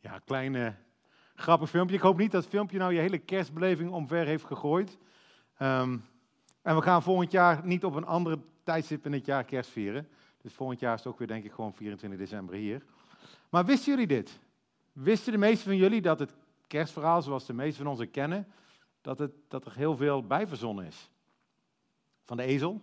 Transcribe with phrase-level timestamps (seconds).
[0.00, 0.68] Ja, klein uh,
[1.34, 1.96] grappig filmpje.
[1.96, 4.98] Ik hoop niet dat het filmpje nou je hele kerstbeleving omver heeft gegooid.
[5.56, 5.98] Ehm,
[6.62, 10.08] en we gaan volgend jaar niet op een andere tijdstip in het jaar kerst vieren.
[10.42, 12.82] Dus volgend jaar is het ook weer denk ik gewoon 24 december hier.
[13.48, 14.40] Maar wisten jullie dit?
[14.92, 16.34] Wisten de meesten van jullie dat het
[16.66, 18.46] kerstverhaal, zoals de meesten van ons het kennen,
[19.00, 21.10] dat, het, dat er heel veel bijverzonnen is?
[22.24, 22.80] Van de ezel,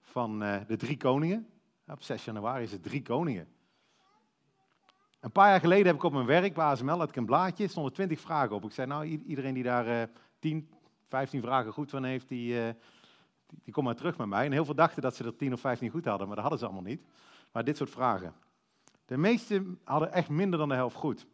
[0.00, 1.48] van uh, de drie koningen.
[1.86, 3.48] Op 6 januari is het drie koningen.
[5.20, 7.68] Een paar jaar geleden heb ik op mijn werk bij ASML had ik een blaadje,
[7.68, 8.64] stonden 20 vragen op.
[8.64, 10.02] Ik zei, nou, iedereen die daar uh,
[10.38, 10.70] 10,
[11.08, 12.68] 15 vragen goed van heeft, die, uh,
[13.46, 14.44] die, komt maar terug met mij.
[14.44, 16.58] En heel veel dachten dat ze er 10 of 15 goed hadden, maar dat hadden
[16.58, 17.06] ze allemaal niet.
[17.52, 18.34] Maar dit soort vragen.
[19.04, 21.26] De meesten hadden echt minder dan de helft goed.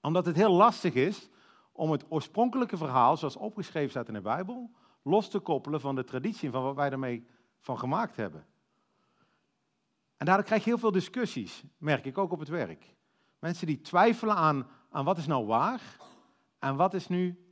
[0.00, 1.28] Omdat het heel lastig is
[1.72, 4.70] om het oorspronkelijke verhaal, zoals opgeschreven staat in de Bijbel,
[5.02, 7.26] los te koppelen van de traditie van wat wij ermee
[7.58, 8.46] van gemaakt hebben.
[10.24, 12.94] En daardoor krijg je heel veel discussies, merk ik ook op het werk.
[13.38, 15.80] Mensen die twijfelen aan, aan wat is nou waar
[16.58, 17.44] en wat is nu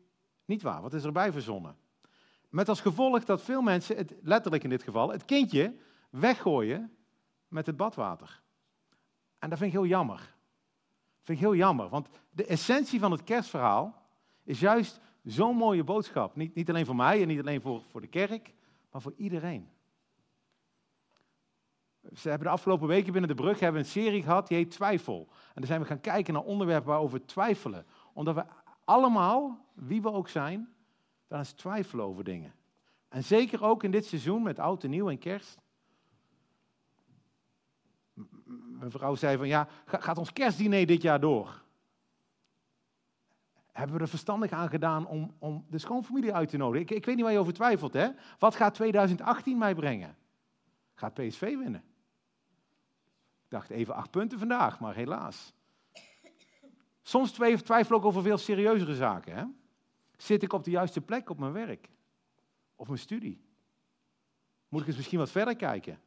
[0.45, 1.77] niet waar, wat is erbij verzonnen.
[2.49, 5.77] Met als gevolg dat veel mensen, het, letterlijk in dit geval, het kindje
[6.11, 6.97] weggooien
[7.49, 8.43] met het badwater.
[9.39, 10.17] En dat vind ik heel jammer.
[10.17, 14.03] Dat vind ik heel jammer, want de essentie van het kerstverhaal
[14.45, 16.37] is juist zo'n mooie boodschap.
[16.37, 18.55] Niet, niet alleen voor mij en niet alleen voor, voor de kerk,
[18.91, 19.71] maar voor iedereen.
[22.15, 25.29] Ze hebben de afgelopen weken binnen de brug hebben een serie gehad die heet Twijfel.
[25.31, 27.87] En dan zijn we gaan kijken naar onderwerpen waarover twijfelen.
[28.13, 28.45] Omdat we
[28.85, 30.75] allemaal, wie we ook zijn,
[31.27, 32.55] wel eens twijfelen over dingen.
[33.09, 35.61] En zeker ook in dit seizoen met oud en nieuw en kerst.
[38.79, 41.63] Mijn vrouw zei van ja, gaat ons kerstdiner dit jaar door?
[43.73, 46.87] Hebben we er verstandig aan gedaan om, om de schoonfamilie uit te nodigen?
[46.87, 48.09] Ik, ik weet niet waar je over twijfelt, hè?
[48.39, 50.17] Wat gaat 2018 mij brengen?
[50.95, 51.83] Gaat PSV winnen?
[53.53, 55.53] Dacht even acht punten vandaag, maar helaas.
[57.03, 59.37] Soms twijfel ik over veel serieuzere zaken.
[59.37, 59.45] Hè?
[60.17, 61.89] Zit ik op de juiste plek op mijn werk?
[62.77, 63.41] Of mijn studie?
[64.69, 66.01] Moet ik eens misschien wat verder kijken?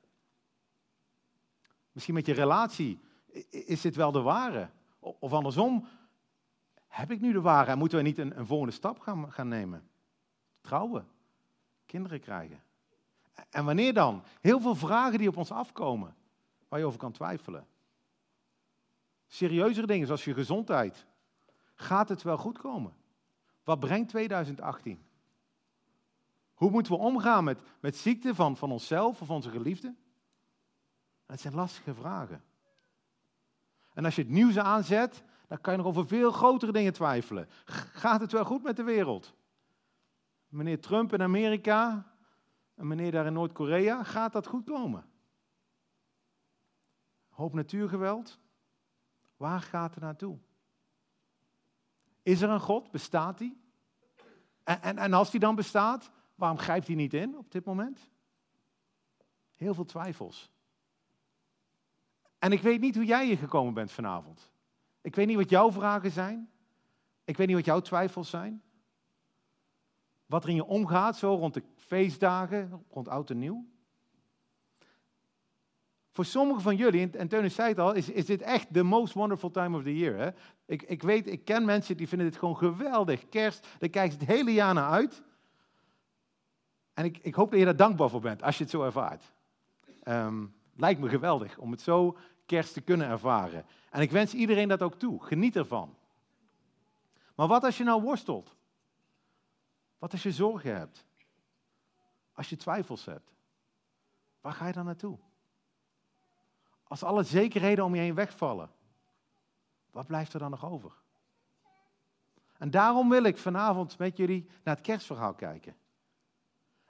[1.92, 3.00] Misschien met je relatie.
[3.50, 4.70] Is dit wel de ware?
[5.00, 5.88] Of andersom,
[6.88, 9.48] heb ik nu de ware en moeten we niet een, een volgende stap gaan, gaan
[9.48, 9.90] nemen?
[10.62, 11.08] Trouwen,
[11.86, 12.64] kinderen krijgen.
[13.50, 14.24] En wanneer dan?
[14.42, 16.16] Heel veel vragen die op ons afkomen
[16.76, 17.68] waar je over kan twijfelen.
[19.28, 21.06] Serieuzere dingen zoals je gezondheid.
[21.76, 22.96] Gaat het wel goed komen?
[23.64, 25.06] Wat brengt 2018?
[26.54, 29.98] Hoe moeten we omgaan met, met ziekte van, van onszelf of onze geliefden?
[31.26, 32.44] Het zijn lastige vragen.
[33.94, 37.50] En als je het nieuws aanzet, dan kan je nog over veel grotere dingen twijfelen.
[37.94, 39.34] Gaat het wel goed met de wereld?
[40.48, 42.12] Meneer Trump in Amerika
[42.76, 45.14] en meneer daar in Noord-Korea, gaat dat goed komen?
[47.36, 48.40] Hoop natuurgeweld.
[49.38, 50.38] Waar gaat het naartoe?
[52.22, 52.92] Is er een God?
[52.92, 53.62] Bestaat die?
[54.64, 58.10] En, en, en als die dan bestaat, waarom grijpt hij niet in op dit moment?
[59.56, 60.52] Heel veel twijfels.
[62.40, 64.52] En ik weet niet hoe jij hier gekomen bent vanavond.
[65.02, 66.50] Ik weet niet wat jouw vragen zijn.
[67.24, 68.64] Ik weet niet wat jouw twijfels zijn.
[70.26, 73.66] Wat er in je omgaat, zo rond de feestdagen, rond oud en nieuw.
[76.16, 79.14] Voor sommigen van jullie, en Teunis zei het al, is, is dit echt the most
[79.14, 80.18] wonderful time of the year.
[80.18, 80.30] Hè?
[80.66, 83.30] Ik, ik weet, ik ken mensen die vinden dit gewoon geweldig.
[83.30, 85.24] Kerst, daar kijken ze het hele jaar naar uit.
[86.94, 89.34] En ik, ik hoop dat je daar dankbaar voor bent, als je het zo ervaart.
[90.04, 93.66] Um, lijkt me geweldig om het zo kerst te kunnen ervaren.
[93.90, 95.24] En ik wens iedereen dat ook toe.
[95.24, 95.96] Geniet ervan.
[97.36, 98.56] Maar wat als je nou worstelt?
[99.98, 101.06] Wat als je zorgen hebt?
[102.34, 103.34] Als je twijfels hebt?
[104.42, 105.18] Waar ga je dan naartoe?
[106.88, 108.72] Als alle zekerheden om je heen wegvallen,
[109.92, 110.92] wat blijft er dan nog over?
[112.58, 115.76] En daarom wil ik vanavond met jullie naar het kerstverhaal kijken.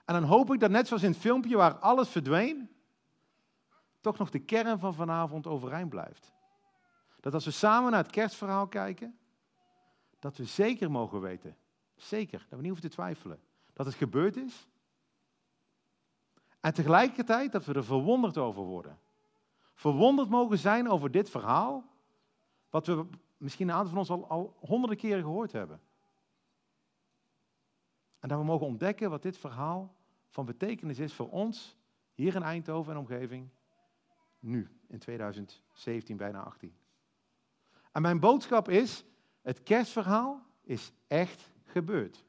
[0.05, 2.69] En dan hoop ik dat net zoals in het filmpje waar alles verdween,
[4.01, 6.34] toch nog de kern van vanavond overeind blijft.
[7.19, 9.17] Dat als we samen naar het kerstverhaal kijken,
[10.19, 11.58] dat we zeker mogen weten,
[11.96, 13.40] zeker, dat we niet hoeven te twijfelen,
[13.73, 14.67] dat het gebeurd is.
[16.59, 18.99] En tegelijkertijd dat we er verwonderd over worden
[19.75, 21.85] verwonderd mogen zijn over dit verhaal,
[22.69, 23.05] wat we
[23.37, 25.81] misschien een aantal van ons al, al honderden keren gehoord hebben.
[28.19, 29.95] En dat we mogen ontdekken wat dit verhaal
[30.29, 31.77] van betekenis is voor ons
[32.13, 33.49] hier in Eindhoven en omgeving,
[34.39, 36.75] nu, in 2017, bijna 18.
[37.91, 39.03] En mijn boodschap is,
[39.41, 42.25] het kerstverhaal is echt gebeurd.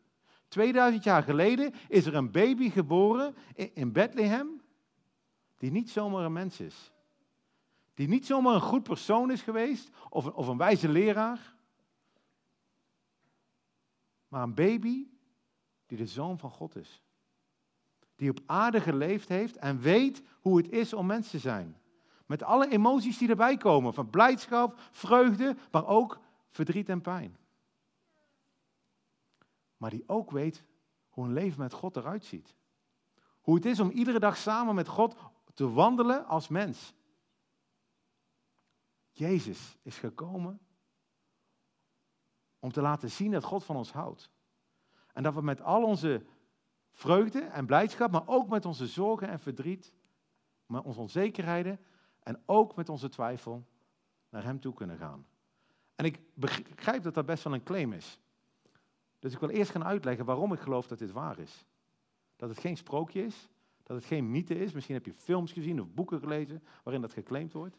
[0.48, 4.60] 2000 jaar geleden is er een baby geboren in Bethlehem
[5.56, 6.92] die niet zomaar een mens is.
[7.96, 11.54] Die niet zomaar een goed persoon is geweest of een, of een wijze leraar.
[14.28, 15.08] Maar een baby
[15.86, 17.02] die de zoon van God is.
[18.16, 21.76] Die op aarde geleefd heeft en weet hoe het is om mens te zijn.
[22.26, 26.20] Met alle emoties die erbij komen, van blijdschap, vreugde, maar ook
[26.50, 27.36] verdriet en pijn.
[29.76, 30.64] Maar die ook weet
[31.08, 32.54] hoe een leven met God eruit ziet.
[33.40, 35.16] Hoe het is om iedere dag samen met God
[35.54, 36.94] te wandelen als mens.
[39.18, 40.60] Jezus is gekomen
[42.58, 44.30] om te laten zien dat God van ons houdt.
[45.12, 46.26] En dat we met al onze
[46.92, 49.92] vreugde en blijdschap, maar ook met onze zorgen en verdriet,
[50.66, 51.80] met onze onzekerheden
[52.22, 53.66] en ook met onze twijfel
[54.28, 55.26] naar Hem toe kunnen gaan.
[55.94, 58.20] En ik begrijp dat dat best wel een claim is.
[59.18, 61.66] Dus ik wil eerst gaan uitleggen waarom ik geloof dat dit waar is.
[62.36, 63.48] Dat het geen sprookje is,
[63.82, 64.72] dat het geen mythe is.
[64.72, 67.78] Misschien heb je films gezien of boeken gelezen waarin dat geclaimd wordt.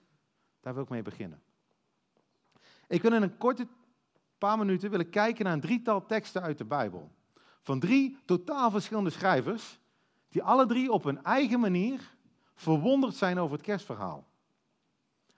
[0.59, 1.41] Daar wil ik mee beginnen.
[2.87, 3.67] Ik wil in een korte
[4.37, 7.11] paar minuten willen kijken naar een drietal teksten uit de Bijbel.
[7.61, 9.79] Van drie totaal verschillende schrijvers,
[10.29, 12.15] die alle drie op hun eigen manier
[12.53, 14.27] verwonderd zijn over het kerstverhaal.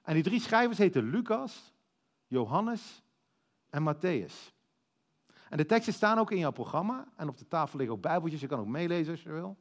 [0.01, 1.73] En die drie schrijvers heten Lucas,
[2.27, 3.03] Johannes
[3.69, 4.57] en Matthäus.
[5.49, 7.07] En de teksten staan ook in jouw programma.
[7.15, 9.57] En op de tafel liggen ook bijbeltjes, je kan ook meelezen als je wil.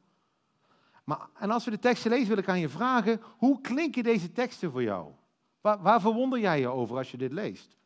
[1.03, 4.31] Maar, en als we de teksten lezen, wil ik aan je vragen, hoe klinken deze
[4.31, 5.13] teksten voor jou?
[5.61, 7.77] Waar, waar verwonder jij je over als je dit leest?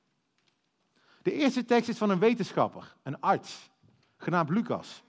[1.21, 3.69] De eerste tekst is van een wetenschapper, een arts,
[4.17, 5.03] genaamd Lucas.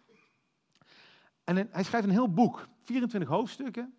[1.45, 3.95] En hij schrijft een heel boek, 24 hoofdstukken.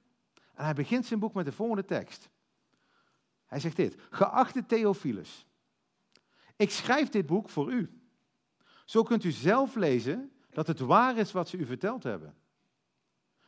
[0.54, 2.30] En hij begint zijn boek met de volgende tekst.
[3.46, 5.46] Hij zegt dit: Geachte Theophilus,
[6.56, 8.00] ik schrijf dit boek voor u.
[8.86, 12.36] Zo kunt u zelf lezen dat het waar is wat ze u verteld hebben.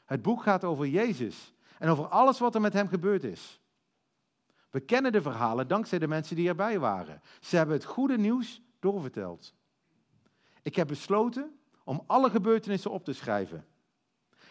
[0.06, 3.60] Het boek gaat over Jezus en over alles wat er met hem gebeurd is.
[4.70, 7.22] We kennen de verhalen dankzij de mensen die erbij waren.
[7.40, 9.54] Ze hebben het goede nieuws doorverteld.
[10.62, 13.68] Ik heb besloten om alle gebeurtenissen op te schrijven.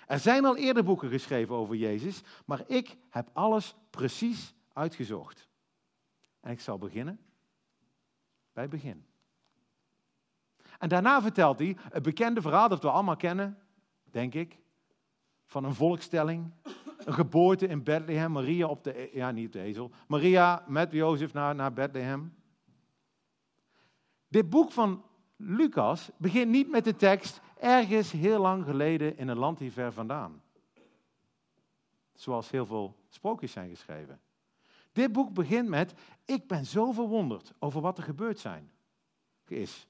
[0.06, 5.48] Er zijn al eerder boeken geschreven over Jezus, maar ik heb alles precies uitgezocht.
[6.40, 7.20] En ik zal beginnen
[8.52, 9.06] bij het begin.
[10.78, 13.58] En daarna vertelt hij het bekende verhaal dat we allemaal kennen,
[14.04, 14.58] denk ik,
[15.46, 16.52] van een volkstelling,
[17.06, 21.32] een geboorte in Bethlehem, Maria op de, e- ja niet de ezel, Maria met Jozef
[21.32, 22.34] naar, naar Bethlehem.
[24.28, 25.04] Dit boek van
[25.36, 29.92] Lucas begint niet met de tekst ergens heel lang geleden in een land hier ver
[29.92, 30.42] vandaan.
[32.14, 34.20] Zoals heel veel sprookjes zijn geschreven.
[34.92, 35.94] Dit boek begint met,
[36.24, 38.70] ik ben zo verwonderd over wat er gebeurd zijn,
[39.46, 39.86] is.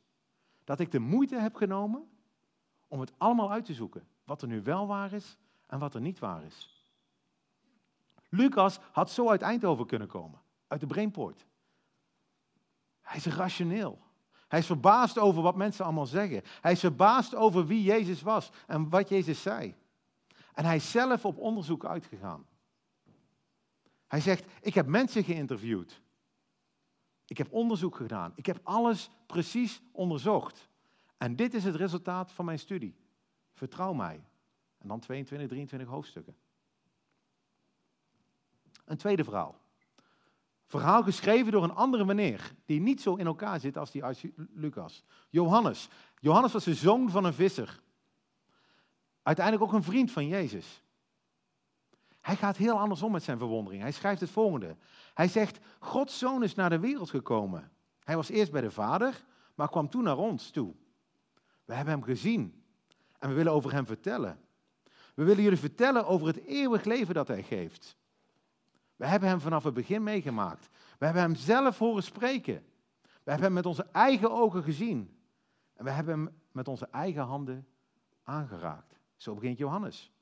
[0.64, 2.08] Dat ik de moeite heb genomen
[2.88, 4.06] om het allemaal uit te zoeken.
[4.24, 5.36] Wat er nu wel waar is
[5.66, 6.75] en wat er niet waar is.
[8.28, 11.46] Lucas had zo uit Eindhoven kunnen komen, uit de Brainpoort.
[13.00, 14.04] Hij is rationeel.
[14.48, 16.42] Hij is verbaasd over wat mensen allemaal zeggen.
[16.60, 19.74] Hij is verbaasd over wie Jezus was en wat Jezus zei.
[20.54, 22.46] En hij is zelf op onderzoek uitgegaan.
[24.06, 26.00] Hij zegt, ik heb mensen geïnterviewd.
[27.26, 28.32] Ik heb onderzoek gedaan.
[28.34, 30.68] Ik heb alles precies onderzocht.
[31.16, 32.96] En dit is het resultaat van mijn studie.
[33.52, 34.24] Vertrouw mij.
[34.78, 36.36] En dan 22, 23 hoofdstukken.
[38.86, 39.58] Een tweede verhaal.
[40.66, 44.24] Verhaal geschreven door een andere meneer, die niet zo in elkaar zit als die als
[44.52, 45.04] Lucas.
[45.30, 45.88] Johannes.
[46.20, 47.80] Johannes was de zoon van een visser.
[49.22, 50.82] Uiteindelijk ook een vriend van Jezus.
[52.20, 53.82] Hij gaat heel anders om met zijn verwondering.
[53.82, 54.76] Hij schrijft het volgende.
[55.14, 57.70] Hij zegt, Gods zoon is naar de wereld gekomen.
[58.04, 60.74] Hij was eerst bij de Vader, maar kwam toen naar ons toe.
[61.64, 62.64] We hebben hem gezien
[63.18, 64.40] en we willen over hem vertellen.
[65.14, 67.96] We willen jullie vertellen over het eeuwig leven dat hij geeft.
[68.96, 70.68] We hebben hem vanaf het begin meegemaakt.
[70.98, 72.64] We hebben hem zelf horen spreken.
[73.02, 75.18] We hebben hem met onze eigen ogen gezien.
[75.74, 77.66] En we hebben hem met onze eigen handen
[78.22, 78.98] aangeraakt.
[79.16, 80.12] Zo begint Johannes.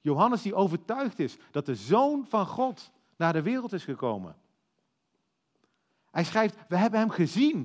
[0.00, 4.36] Johannes die overtuigd is dat de Zoon van God naar de wereld is gekomen.
[6.10, 7.62] Hij schrijft, we hebben hem gezien.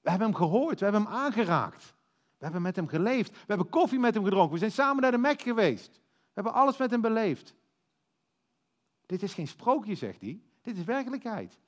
[0.00, 1.94] We hebben hem gehoord, we hebben hem aangeraakt.
[2.38, 3.30] We hebben met hem geleefd.
[3.30, 4.52] We hebben koffie met hem gedronken.
[4.52, 5.92] We zijn samen naar de Mek geweest.
[5.92, 7.54] We hebben alles met hem beleefd.
[9.14, 10.40] Dit is geen sprookje, zegt hij.
[10.62, 11.58] Dit is werkelijkheid.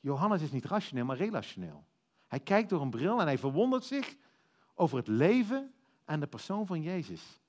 [0.00, 1.84] Johannes is niet rationeel, maar relationeel.
[2.26, 4.16] Hij kijkt door een bril en hij verwondert zich
[4.74, 7.40] over het leven en de persoon van Jezus.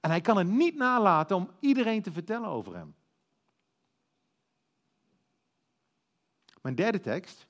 [0.00, 2.94] En hij kan het niet nalaten om iedereen te vertellen over hem.
[6.62, 7.46] Mijn derde tekst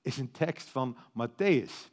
[0.00, 1.90] is een tekst van Matthäus.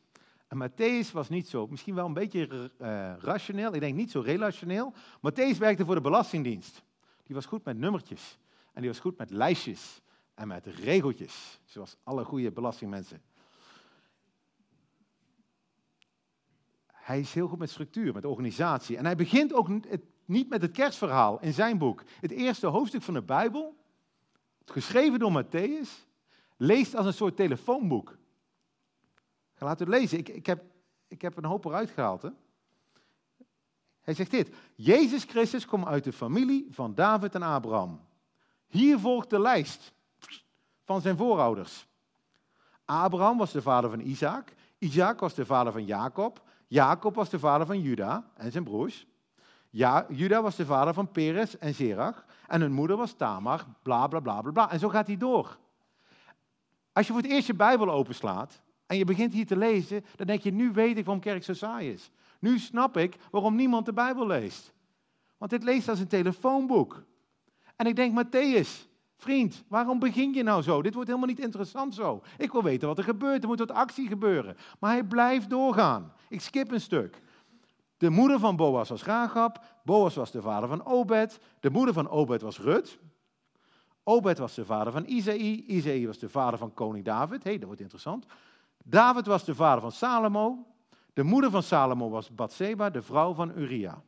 [0.55, 4.19] En Matthäus was niet zo, misschien wel een beetje uh, rationeel, ik denk niet zo
[4.19, 4.93] relationeel.
[5.17, 6.83] Matthäus werkte voor de Belastingdienst.
[7.23, 8.37] die was goed met nummertjes.
[8.73, 10.01] En die was goed met lijstjes
[10.33, 13.21] en met regeltjes, zoals alle goede belastingmensen.
[16.91, 18.97] Hij is heel goed met structuur, met organisatie.
[18.97, 19.69] En hij begint ook
[20.25, 22.03] niet met het kerstverhaal in zijn boek.
[22.19, 23.75] Het eerste hoofdstuk van de Bijbel,
[24.65, 25.89] geschreven door Matthäus,
[26.57, 28.17] leest als een soort telefoonboek.
[29.65, 30.17] Ga laten het lezen.
[30.17, 30.63] Ik, ik, heb,
[31.07, 32.21] ik heb een hoop eruit gehaald.
[32.21, 32.29] Hè?
[34.01, 34.55] Hij zegt dit.
[34.75, 38.01] Jezus Christus komt uit de familie van David en Abraham.
[38.67, 39.93] Hier volgt de lijst
[40.83, 41.87] van zijn voorouders.
[42.85, 44.53] Abraham was de vader van Isaac.
[44.77, 46.41] Isaac was de vader van Jacob.
[46.67, 49.07] Jacob was de vader van Juda en zijn broers.
[49.69, 52.25] Ja, Juda was de vader van Peres en Zerach.
[52.47, 54.71] En hun moeder was Tamar, bla bla bla bla bla.
[54.71, 55.57] En zo gaat hij door.
[56.93, 60.27] Als je voor het eerst je Bijbel openslaat en je begint hier te lezen, dan
[60.27, 62.11] denk je, nu weet ik waarom kerk zo saai is.
[62.39, 64.73] Nu snap ik waarom niemand de Bijbel leest.
[65.37, 67.03] Want dit leest als een telefoonboek.
[67.75, 70.81] En ik denk, Matthäus, vriend, waarom begin je nou zo?
[70.81, 72.23] Dit wordt helemaal niet interessant zo.
[72.37, 74.57] Ik wil weten wat er gebeurt, er moet wat actie gebeuren.
[74.79, 76.13] Maar hij blijft doorgaan.
[76.29, 77.23] Ik skip een stuk.
[77.97, 79.63] De moeder van Boas was Ragab.
[79.83, 81.39] Boas was de vader van Obed.
[81.59, 82.99] De moeder van Obed was Rut.
[84.03, 85.65] Obed was de vader van Isaïe.
[85.65, 87.43] Isaïe was de vader van koning David.
[87.43, 88.25] Hé, hey, dat wordt interessant.
[88.87, 90.67] David was de vader van Salomo.
[91.13, 94.03] De moeder van Salomo was Bathseba, de vrouw van Uria.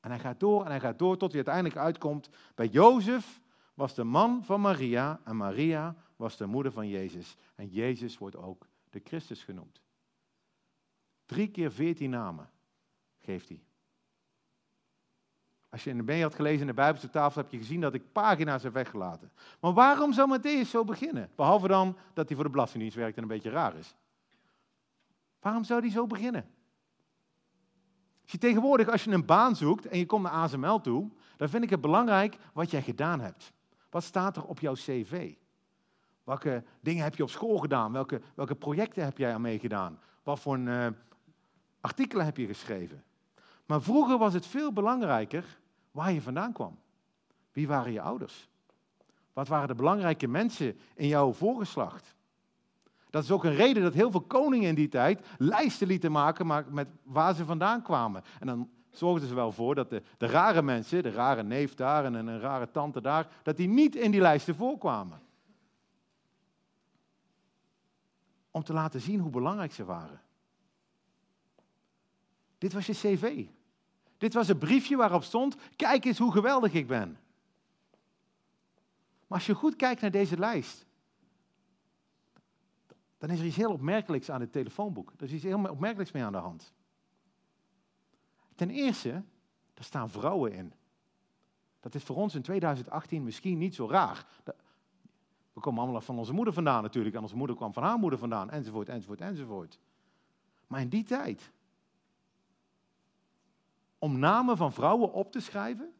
[0.00, 3.40] En hij gaat door en hij gaat door tot hij uiteindelijk uitkomt bij Jozef,
[3.74, 7.36] was de man van Maria en Maria was de moeder van Jezus.
[7.54, 9.80] En Jezus wordt ook de Christus genoemd.
[11.26, 12.50] Drie keer veertien namen
[13.18, 13.62] geeft hij.
[15.68, 17.94] Als je in de mee had gelezen in de Bijbelse tafel, heb je gezien dat
[17.94, 19.32] ik pagina's heb weggelaten.
[19.60, 21.30] Maar waarom zou Matthäus zo beginnen?
[21.34, 23.96] Behalve dan dat hij voor de Belastingdienst werkt en een beetje raar is.
[25.40, 26.50] Waarom zou hij zo beginnen?
[28.24, 31.64] Je tegenwoordig, als je een baan zoekt en je komt naar ASML toe, dan vind
[31.64, 33.52] ik het belangrijk wat jij gedaan hebt.
[33.90, 35.34] Wat staat er op jouw cv?
[36.24, 37.92] Welke dingen heb je op school gedaan?
[37.92, 39.98] Welke, welke projecten heb jij aan meegedaan?
[40.22, 40.86] Wat voor uh,
[41.80, 43.04] artikelen heb je geschreven?
[43.66, 45.58] Maar vroeger was het veel belangrijker
[45.90, 46.78] waar je vandaan kwam.
[47.52, 48.48] Wie waren je ouders?
[49.32, 52.14] Wat waren de belangrijke mensen in jouw voorgeslacht?
[53.10, 56.64] Dat is ook een reden dat heel veel koningen in die tijd lijsten lieten maken
[56.68, 58.22] met waar ze vandaan kwamen.
[58.40, 62.04] En dan zorgden ze wel voor dat de, de rare mensen, de rare neef daar
[62.04, 65.20] en een rare tante daar, dat die niet in die lijsten voorkwamen.
[68.50, 70.20] Om te laten zien hoe belangrijk ze waren.
[72.58, 73.46] Dit was je cv.
[74.18, 77.18] Dit was een briefje waarop stond: kijk eens hoe geweldig ik ben.
[79.26, 80.86] Maar als je goed kijkt naar deze lijst,
[83.18, 85.12] dan is er iets heel opmerkelijks aan het telefoonboek.
[85.16, 86.72] Er is iets heel opmerkelijks mee aan de hand.
[88.54, 89.22] Ten eerste,
[89.74, 90.72] er staan vrouwen in.
[91.80, 94.26] Dat is voor ons in 2018 misschien niet zo raar.
[95.52, 98.18] We komen allemaal van onze moeder vandaan natuurlijk, en onze moeder kwam van haar moeder
[98.18, 99.78] vandaan, enzovoort, enzovoort, enzovoort.
[100.66, 101.52] Maar in die tijd,
[103.98, 105.92] om namen van vrouwen op te schrijven,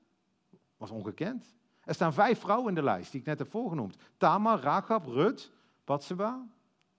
[0.77, 1.57] was ongekend.
[1.85, 3.97] Er staan vijf vrouwen in de lijst die ik net heb voorgenoemd.
[4.17, 5.53] Tamar, Rachab, Rut,
[5.85, 6.47] Batseba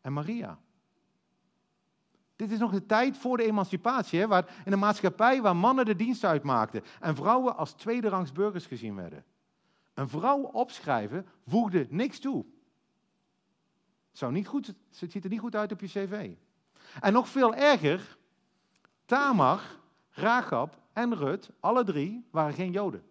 [0.02, 0.60] en Maria.
[2.36, 5.86] Dit is nog de tijd voor de emancipatie, hè, waar, in een maatschappij waar mannen
[5.86, 9.26] de dienst uitmaakten en vrouwen als tweederangs burgers gezien werden.
[9.94, 12.46] Een vrouw opschrijven voegde niks toe.
[14.12, 16.32] Zou niet goed, het ziet er niet goed uit op je cv.
[17.00, 18.18] En nog veel erger,
[19.06, 19.62] Tamar,
[20.10, 23.04] Rachab en Rut, alle drie, waren geen Joden.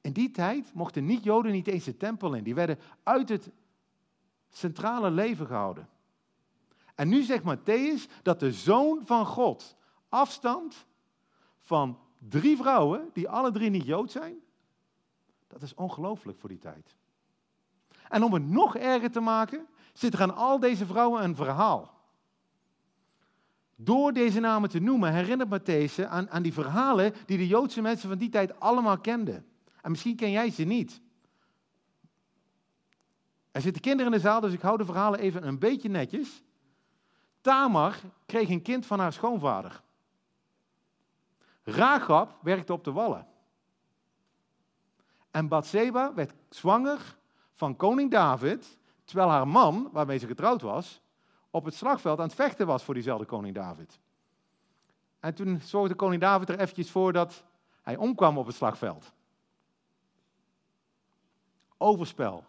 [0.00, 2.42] In die tijd mochten niet-Joden niet eens de tempel in.
[2.42, 3.50] Die werden uit het
[4.48, 5.88] centrale leven gehouden.
[6.94, 9.76] En nu zegt Matthäus dat de zoon van God
[10.08, 10.86] afstamt
[11.60, 14.36] van drie vrouwen die alle drie niet Jood zijn.
[15.46, 16.96] Dat is ongelooflijk voor die tijd.
[18.08, 21.96] En om het nog erger te maken, zit er aan al deze vrouwen een verhaal.
[23.76, 28.08] Door deze namen te noemen herinnert Matthäus aan, aan die verhalen die de Joodse mensen
[28.08, 29.46] van die tijd allemaal kenden.
[29.82, 31.00] En misschien ken jij ze niet.
[33.58, 36.42] Er zitten kinderen in de zaal, dus ik hou de verhalen even een beetje netjes.
[37.40, 39.82] Tamar kreeg een kind van haar schoonvader.
[41.62, 43.26] Ragab werkte op de wallen.
[45.30, 47.16] En Bathseba werd zwanger
[47.54, 51.00] van koning David, terwijl haar man, waarmee ze getrouwd was,
[51.50, 53.98] op het slagveld aan het vechten was voor diezelfde koning David.
[55.20, 57.44] En toen zorgde koning David er eventjes voor dat
[57.82, 59.12] hij omkwam op het slagveld.
[61.76, 62.44] Overspel,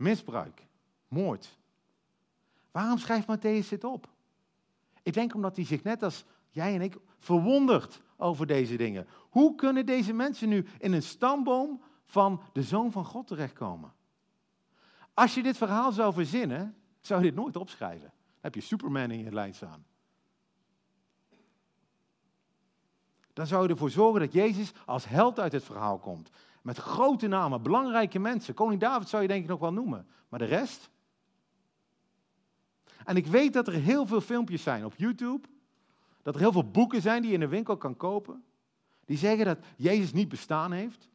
[0.00, 0.66] misbruik,
[1.08, 1.58] moord.
[2.70, 4.08] Waarom schrijft Matthäus dit op?
[5.02, 9.06] Ik denk omdat hij zich net als jij en ik verwondert over deze dingen.
[9.30, 13.92] Hoe kunnen deze mensen nu in een stamboom van de Zoon van God terechtkomen?
[15.14, 18.08] Als je dit verhaal zou verzinnen, zou je dit nooit opschrijven.
[18.08, 19.84] Dan heb je Superman in je lijn staan.
[23.32, 26.30] Dan zou je ervoor zorgen dat Jezus als held uit het verhaal komt.
[26.62, 28.54] Met grote namen, belangrijke mensen.
[28.54, 30.06] Koning David zou je denk ik nog wel noemen.
[30.28, 30.90] Maar de rest?
[33.04, 35.48] En ik weet dat er heel veel filmpjes zijn op YouTube.
[36.22, 38.44] Dat er heel veel boeken zijn die je in de winkel kan kopen.
[39.04, 41.08] Die zeggen dat Jezus niet bestaan heeft.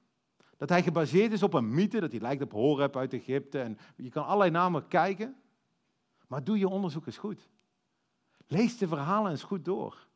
[0.58, 3.60] Dat hij gebaseerd is op een mythe, dat hij lijkt op Horeb uit Egypte.
[3.60, 5.36] En je kan allerlei namen kijken.
[6.28, 7.50] Maar doe je onderzoek eens goed.
[8.48, 10.08] Lees de verhalen eens goed door.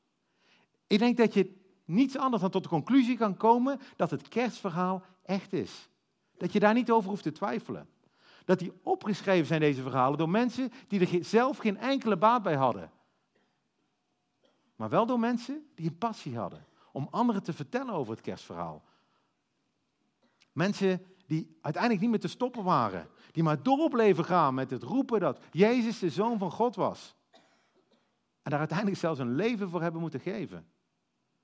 [0.87, 5.03] Ik denk dat je niets anders dan tot de conclusie kan komen dat het kerstverhaal
[5.29, 5.89] echt is.
[6.37, 7.89] Dat je daar niet over hoeft te twijfelen.
[8.45, 12.55] Dat die opgeschreven zijn, deze verhalen, door mensen die er zelf geen enkele baat bij
[12.55, 12.91] hadden.
[14.75, 18.83] Maar wel door mensen die een passie hadden om anderen te vertellen over het kerstverhaal.
[20.51, 23.07] Mensen die uiteindelijk niet meer te stoppen waren.
[23.31, 27.15] Die maar door bleven gaan met het roepen dat Jezus de Zoon van God was.
[28.41, 30.67] En daar uiteindelijk zelfs een leven voor hebben moeten geven.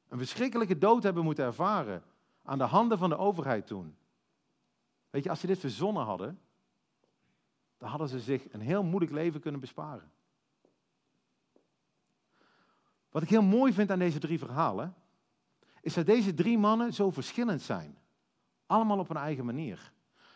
[0.08, 2.04] Een verschrikkelijke dood hebben moeten ervaren.
[2.46, 3.98] Aan de handen van de overheid toen.
[5.10, 6.40] Weet je, als ze dit verzonnen hadden,
[7.78, 10.12] dan hadden ze zich een heel moeilijk leven kunnen besparen.
[13.10, 14.96] Wat ik heel mooi vind aan deze drie verhalen,
[15.82, 17.98] is dat deze drie mannen zo verschillend zijn.
[18.66, 19.92] Allemaal op een eigen manier.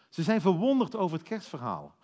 [0.09, 1.95] Ze zijn verwonderd over het kerstverhaal.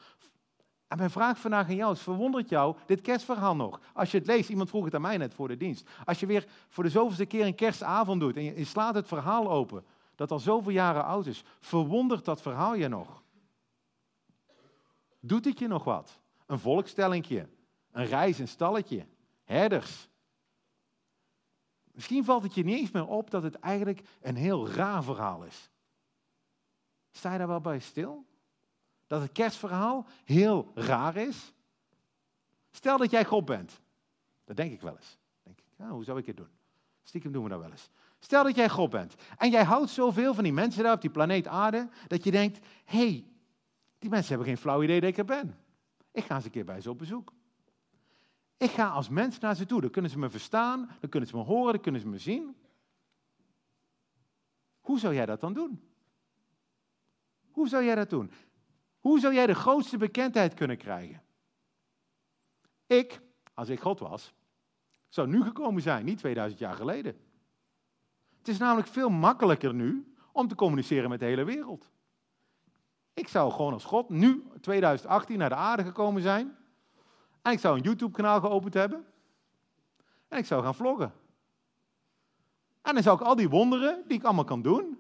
[0.88, 3.80] En mijn vraag vandaag aan jou is, verwondert jou dit kerstverhaal nog?
[3.94, 5.90] Als je het leest, iemand vroeg het aan mij net voor de dienst.
[6.06, 9.52] Als je weer voor de zoveelste keer een kerstavond doet en je slaat het verhaal
[9.52, 13.24] open, dat al zoveel jaren oud is, verwondert dat verhaal je nog?
[15.20, 16.20] Doet het je nog wat?
[16.46, 17.50] Een volkstellingje,
[17.92, 19.08] een reis, een stalletje,
[19.44, 20.10] herders.
[21.92, 25.44] Misschien valt het je niet eens meer op dat het eigenlijk een heel raar verhaal
[25.44, 25.70] is.
[27.12, 28.26] Sta je daar wel bij stil?
[29.08, 31.54] Dat het kerstverhaal heel raar is?
[32.72, 33.82] Stel dat jij God bent.
[34.44, 35.18] Dat denk ik wel eens.
[35.44, 36.50] Denk ik, hoe zou ik het doen?
[37.04, 37.90] Stiekem doen we dat wel eens.
[38.20, 39.16] Stel dat jij God bent.
[39.38, 41.90] En jij houdt zoveel van die mensen daar op die planeet aarde.
[42.08, 43.26] Dat je denkt, hé, hey,
[44.00, 45.58] die mensen hebben geen flauw idee dat ik er ben.
[46.12, 47.34] Ik ga eens een keer bij ze op bezoek.
[48.58, 49.82] Ik ga als mens naar ze toe.
[49.82, 52.56] Dan kunnen ze me verstaan, dan kunnen ze me horen, dan kunnen ze me zien.
[54.82, 55.82] Hoe zou jij dat dan doen?
[57.52, 58.32] Hoe zou jij dat doen?
[59.00, 61.24] Hoe zou jij de grootste bekendheid kunnen krijgen?
[62.88, 63.22] Ik,
[63.54, 64.34] als ik God was,
[65.10, 67.25] zou nu gekomen zijn, niet 2000 jaar geleden.
[68.46, 71.90] Het is namelijk veel makkelijker nu om te communiceren met de hele wereld.
[73.14, 76.58] Ik zou gewoon als God nu, 2018, naar de aarde gekomen zijn.
[77.42, 79.06] En ik zou een YouTube-kanaal geopend hebben.
[80.28, 81.14] En ik zou gaan vloggen.
[82.82, 85.00] En dan zou ik al die wonderen die ik allemaal kan doen,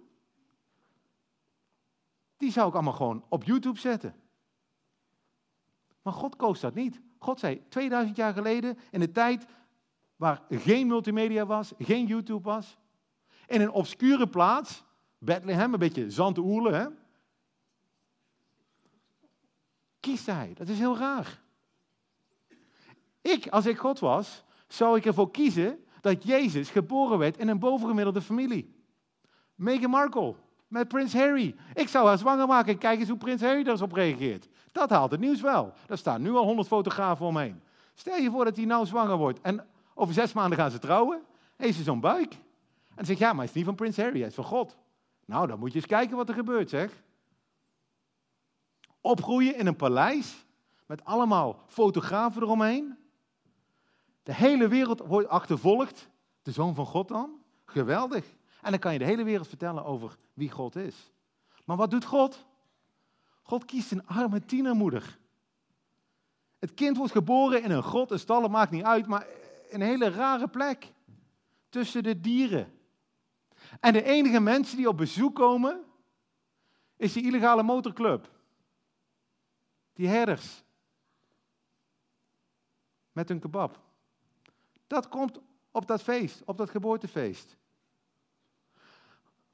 [2.37, 4.15] die zou ik allemaal gewoon op YouTube zetten.
[6.01, 7.01] Maar God koos dat niet.
[7.19, 9.45] God zei 2000 jaar geleden, in de tijd
[10.15, 12.77] waar geen multimedia was, geen YouTube was,
[13.47, 14.83] in een obscure plaats,
[15.17, 16.85] Bethlehem, een beetje zandoerle, hè,
[19.99, 20.53] kiest hij.
[20.53, 21.41] Dat is heel raar.
[23.21, 27.59] Ik, als ik God was, zou ik ervoor kiezen dat Jezus geboren werd in een
[27.59, 28.75] bovengemiddelde familie.
[29.55, 30.35] Meghan Markle,
[30.67, 31.55] met prins Harry.
[31.73, 34.47] Ik zou haar zwanger maken en kijk eens hoe prins Harry daar op reageert.
[34.71, 35.73] Dat haalt het nieuws wel.
[35.85, 37.61] Daar staan nu al honderd fotografen omheen.
[37.93, 41.21] Stel je voor dat hij nou zwanger wordt en over zes maanden gaan ze trouwen.
[41.55, 42.33] Heeft ze zo'n buik.
[42.95, 44.43] En dan zeg je, ja, maar het is niet van prins Harry, het is van
[44.43, 44.77] God.
[45.25, 47.03] Nou, dan moet je eens kijken wat er gebeurt, zeg.
[49.01, 50.45] Opgroeien in een paleis
[50.85, 52.97] met allemaal fotografen eromheen.
[54.23, 56.09] De hele wereld wordt achtervolgd.
[56.41, 57.29] De zoon van God dan?
[57.65, 58.25] Geweldig.
[58.61, 61.11] En dan kan je de hele wereld vertellen over wie God is.
[61.65, 62.45] Maar wat doet God?
[63.41, 65.17] God kiest een arme tienermoeder.
[66.59, 69.27] Het kind wordt geboren in een grot, een stal, maakt niet uit, maar
[69.69, 70.93] een hele rare plek.
[71.69, 72.73] Tussen de dieren.
[73.79, 75.83] En de enige mensen die op bezoek komen,
[76.97, 78.29] is die illegale motorclub.
[79.93, 80.63] Die herders.
[83.11, 83.79] Met hun kebab.
[84.87, 85.39] Dat komt
[85.71, 87.57] op dat feest, op dat geboortefeest.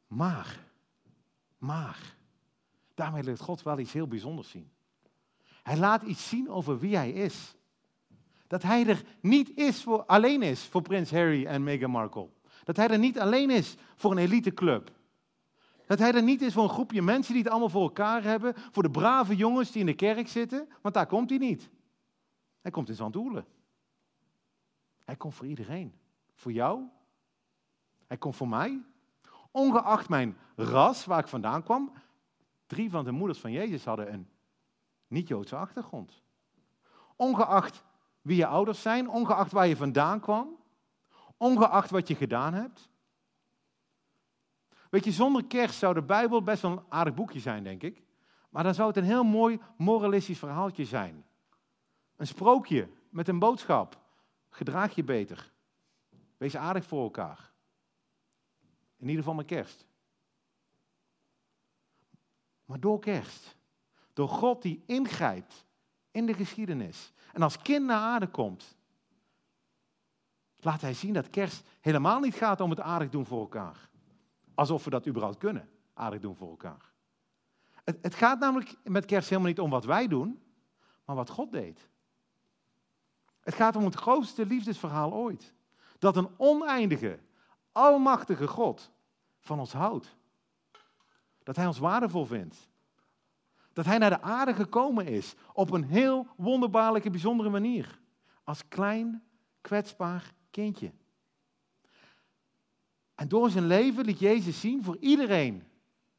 [0.08, 0.60] Maar,
[1.58, 2.16] maar,
[2.94, 4.72] daarmee laat God wel iets heel bijzonders zien.
[5.64, 7.56] Hij laat iets zien over wie hij is.
[8.48, 12.30] Dat hij er niet is voor, alleen is voor prins Harry en Meghan Markle.
[12.64, 14.92] Dat hij er niet alleen is voor een eliteclub.
[15.88, 18.54] Dat hij er niet is voor een groepje mensen die het allemaal voor elkaar hebben.
[18.72, 20.70] Voor de brave jongens die in de kerk zitten.
[20.82, 21.70] Want daar komt hij niet.
[22.62, 23.46] Hij komt in Zandhoelen.
[25.04, 25.94] Hij komt voor iedereen.
[26.36, 26.84] Voor jou
[28.08, 28.82] Hij komt voor mij.
[29.52, 31.92] Ongeacht mijn ras, waar ik vandaan kwam.
[32.68, 34.30] Drie van de moeders van Jezus hadden een
[35.08, 36.22] niet-Joodse achtergrond.
[37.16, 37.84] Ongeacht
[38.22, 40.58] wie je ouders zijn, ongeacht waar je vandaan kwam,
[41.42, 42.90] ongeacht wat je gedaan hebt.
[44.90, 48.04] Weet je, zonder kerst zou de Bijbel best wel een aardig boekje zijn, denk ik.
[48.50, 51.26] Maar dan zou het een heel mooi moralistisch verhaaltje zijn.
[52.16, 54.00] Een sprookje met een boodschap.
[54.50, 55.52] Gedraag je beter.
[56.38, 57.52] Wees aardig voor elkaar.
[58.98, 59.86] In ieder geval met kerst.
[62.66, 63.58] Maar door kerst,
[64.14, 65.66] door God die ingrijpt
[66.12, 68.78] in de geschiedenis en als kind naar aarde komt,
[70.64, 73.90] laat hij zien dat kerst helemaal niet gaat om het aardig doen voor elkaar.
[74.54, 76.92] Alsof we dat überhaupt kunnen, aardig doen voor elkaar.
[77.84, 80.42] Het, het gaat namelijk met kerst helemaal niet om wat wij doen,
[81.06, 81.90] maar wat God deed.
[83.42, 85.54] Het gaat om het grootste liefdesverhaal ooit.
[86.00, 87.20] Dat een oneindige,
[87.72, 88.92] almachtige God
[89.40, 90.16] van ons houdt.
[91.44, 92.70] Dat Hij ons waardevol vindt.
[93.74, 98.00] Dat Hij naar de aarde gekomen is op een heel wonderbaarlijke, bijzondere manier.
[98.44, 99.24] Als klein,
[99.62, 100.92] kwetsbaar kindje.
[103.16, 105.64] En door zijn leven liet Jezus zien voor iedereen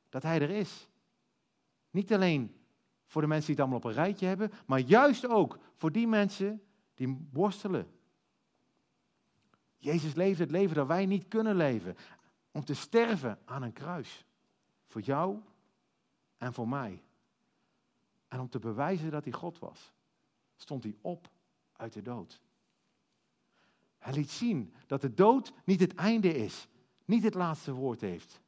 [0.08, 0.88] dat Hij er is.
[1.90, 2.56] Niet alleen
[3.06, 6.06] voor de mensen die het allemaal op een rijtje hebben, maar juist ook voor die
[6.06, 6.62] mensen
[6.94, 7.90] die worstelen.
[9.76, 11.96] Jezus leefde het leven dat wij niet kunnen leven.
[12.50, 14.24] Om te sterven aan een kruis.
[14.86, 15.40] Voor jou
[16.36, 17.02] en voor mij.
[18.28, 19.92] En om te bewijzen dat hij God was,
[20.56, 21.30] stond hij op
[21.72, 22.40] uit de dood.
[24.02, 26.68] Hij liet zien dat de dood niet het einde is,
[27.04, 28.40] niet het laatste woord heeft.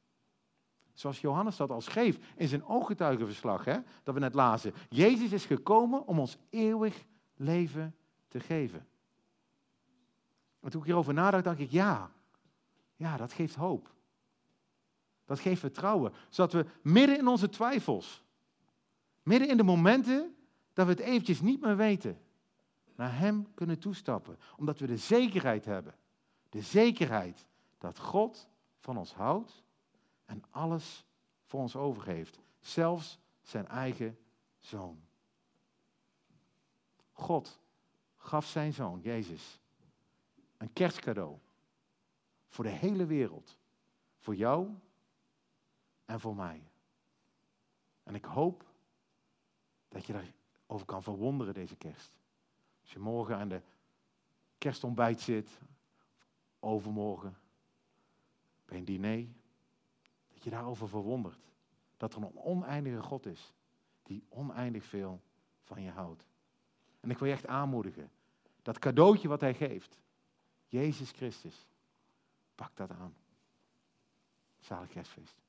[0.92, 4.74] Zoals Johannes dat al schreef in zijn ooggetuigenverslag, hè, dat we net lazen.
[4.88, 7.04] Jezus is gekomen om ons eeuwig
[7.36, 7.94] leven
[8.28, 8.86] te geven.
[10.60, 12.10] En toen ik hierover nadacht, dacht ik, ja,
[12.96, 13.94] ja, dat geeft hoop.
[15.24, 16.12] Dat geeft vertrouwen.
[16.28, 18.24] Zodat we midden in onze twijfels,
[19.22, 20.36] midden in de momenten
[20.72, 22.18] dat we het eventjes niet meer weten,
[22.94, 24.38] naar Hem kunnen toestappen.
[24.56, 25.94] Omdat we de zekerheid hebben.
[26.48, 27.46] De zekerheid
[27.78, 28.48] dat God
[28.80, 29.62] van ons houdt
[30.24, 31.04] en alles
[31.44, 32.38] voor ons overgeeft.
[32.60, 34.18] Zelfs zijn eigen
[34.58, 35.02] zoon.
[37.12, 37.60] God
[38.16, 39.60] gaf zijn zoon, Jezus,
[40.56, 41.38] een kerstcadeau.
[42.48, 43.58] Voor de hele wereld.
[44.18, 44.74] Voor jou
[46.04, 46.62] en voor mij.
[48.02, 48.64] En ik hoop
[49.88, 52.12] dat je daarover kan verwonderen deze kerst.
[52.84, 53.60] Als je morgen aan de
[54.58, 55.60] kerstontbijt zit,
[56.60, 57.36] overmorgen,
[58.64, 59.26] bij een diner,
[60.32, 61.48] dat je daarover verwondert.
[61.96, 63.52] Dat er een oneindige God is,
[64.02, 65.20] die oneindig veel
[65.62, 66.24] van je houdt.
[67.00, 68.10] En ik wil je echt aanmoedigen.
[68.62, 69.98] Dat cadeautje wat hij geeft.
[70.66, 71.66] Jezus Christus.
[72.54, 73.16] Pak dat aan.
[74.58, 75.43] Zalig kerstfeest.